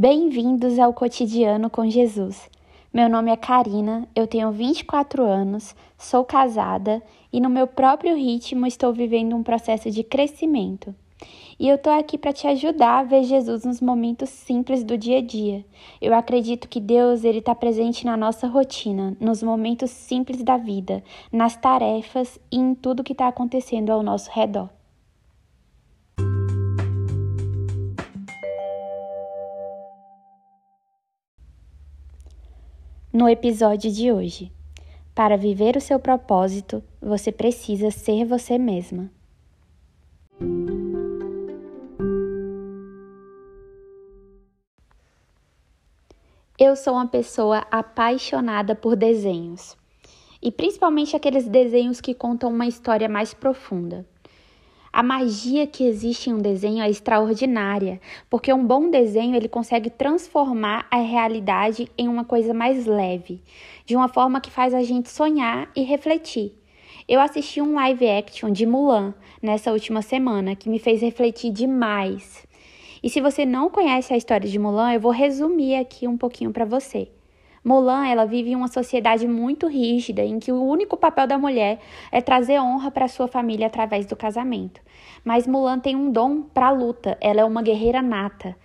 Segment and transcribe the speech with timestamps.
[0.00, 2.48] Bem-vindos ao Cotidiano com Jesus.
[2.90, 8.66] Meu nome é Karina, eu tenho 24 anos, sou casada e, no meu próprio ritmo,
[8.66, 10.94] estou vivendo um processo de crescimento.
[11.58, 15.18] E eu tô aqui para te ajudar a ver Jesus nos momentos simples do dia
[15.18, 15.62] a dia.
[16.00, 21.04] Eu acredito que Deus ele está presente na nossa rotina, nos momentos simples da vida,
[21.30, 24.70] nas tarefas e em tudo que está acontecendo ao nosso redor.
[33.12, 34.52] No episódio de hoje,
[35.16, 39.10] para viver o seu propósito, você precisa ser você mesma.
[46.56, 49.76] Eu sou uma pessoa apaixonada por desenhos,
[50.40, 54.06] e principalmente aqueles desenhos que contam uma história mais profunda.
[54.92, 59.88] A magia que existe em um desenho é extraordinária, porque um bom desenho ele consegue
[59.88, 63.40] transformar a realidade em uma coisa mais leve,
[63.86, 66.58] de uma forma que faz a gente sonhar e refletir.
[67.08, 72.44] Eu assisti um live action de Mulan nessa última semana que me fez refletir demais.
[73.00, 76.50] E se você não conhece a história de Mulan, eu vou resumir aqui um pouquinho
[76.50, 77.08] para você.
[77.62, 81.78] Mulan, ela vive em uma sociedade muito rígida em que o único papel da mulher
[82.10, 84.80] é trazer honra para sua família através do casamento.
[85.22, 88.56] Mas Mulan tem um dom para a luta, ela é uma guerreira nata.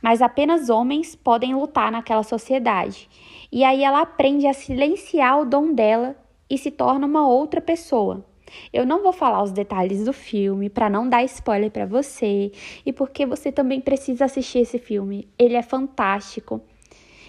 [0.00, 3.08] Mas apenas homens podem lutar naquela sociedade.
[3.50, 6.14] E aí ela aprende a silenciar o dom dela
[6.48, 8.24] e se torna uma outra pessoa.
[8.72, 12.52] Eu não vou falar os detalhes do filme para não dar spoiler para você
[12.84, 15.26] e porque você também precisa assistir esse filme.
[15.38, 16.60] Ele é fantástico.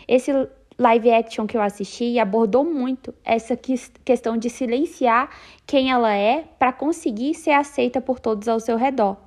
[0.08, 0.32] Esse
[0.78, 3.58] live action que eu assisti abordou muito essa
[4.04, 5.30] questão de silenciar
[5.66, 9.18] quem ela é para conseguir ser aceita por todos ao seu redor.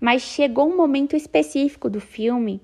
[0.00, 2.60] Mas chegou um momento específico do filme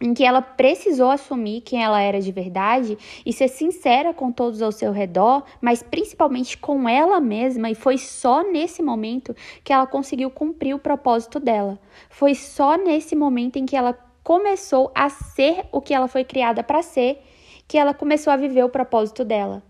[0.00, 4.62] em que ela precisou assumir quem ela era de verdade e ser sincera com todos
[4.62, 9.86] ao seu redor, mas principalmente com ela mesma, e foi só nesse momento que ela
[9.86, 11.78] conseguiu cumprir o propósito dela.
[12.08, 13.92] Foi só nesse momento em que ela
[14.22, 17.20] começou a ser o que ela foi criada para ser
[17.68, 19.62] que ela começou a viver o propósito dela.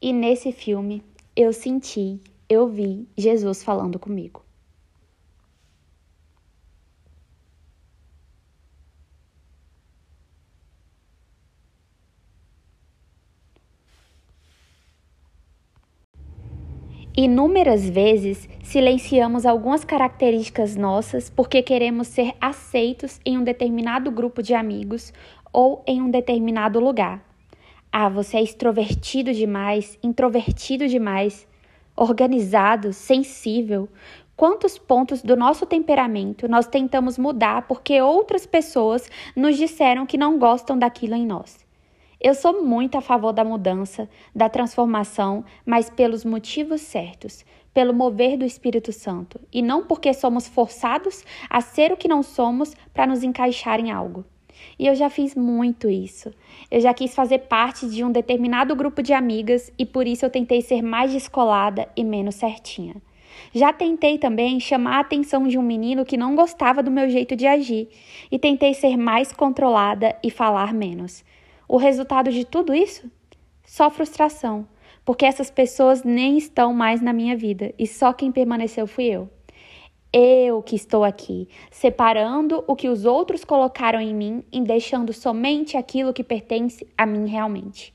[0.00, 1.02] E nesse filme
[1.34, 4.44] eu senti, eu vi Jesus falando comigo.
[17.16, 24.54] Inúmeras vezes silenciamos algumas características nossas porque queremos ser aceitos em um determinado grupo de
[24.54, 25.12] amigos
[25.52, 27.27] ou em um determinado lugar.
[27.90, 31.48] Ah, você é extrovertido demais, introvertido demais,
[31.96, 33.88] organizado, sensível.
[34.36, 40.38] Quantos pontos do nosso temperamento nós tentamos mudar porque outras pessoas nos disseram que não
[40.38, 41.66] gostam daquilo em nós?
[42.20, 48.36] Eu sou muito a favor da mudança, da transformação, mas pelos motivos certos, pelo mover
[48.36, 53.06] do Espírito Santo, e não porque somos forçados a ser o que não somos para
[53.06, 54.24] nos encaixar em algo.
[54.78, 56.32] E eu já fiz muito isso.
[56.70, 60.30] Eu já quis fazer parte de um determinado grupo de amigas e por isso eu
[60.30, 62.96] tentei ser mais descolada e menos certinha.
[63.52, 67.34] Já tentei também chamar a atenção de um menino que não gostava do meu jeito
[67.34, 67.88] de agir
[68.30, 71.24] e tentei ser mais controlada e falar menos.
[71.68, 73.10] O resultado de tudo isso?
[73.64, 74.66] Só frustração,
[75.04, 79.28] porque essas pessoas nem estão mais na minha vida e só quem permaneceu fui eu.
[80.10, 85.76] Eu que estou aqui, separando o que os outros colocaram em mim e deixando somente
[85.76, 87.92] aquilo que pertence a mim realmente.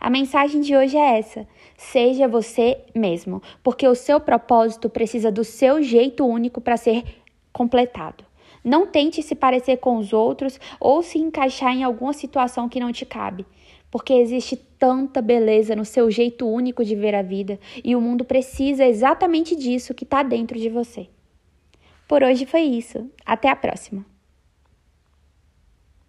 [0.00, 1.46] A mensagem de hoje é essa:
[1.76, 7.04] seja você mesmo, porque o seu propósito precisa do seu jeito único para ser
[7.52, 8.24] completado.
[8.64, 12.90] Não tente se parecer com os outros ou se encaixar em alguma situação que não
[12.90, 13.44] te cabe,
[13.90, 18.24] porque existe tanta beleza no seu jeito único de ver a vida e o mundo
[18.24, 21.08] precisa exatamente disso que está dentro de você.
[22.12, 23.10] Por hoje foi isso.
[23.24, 24.11] Até a próxima!